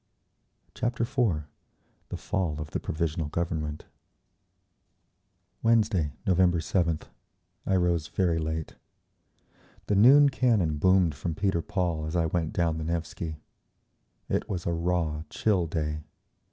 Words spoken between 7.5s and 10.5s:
I rose very late. The noon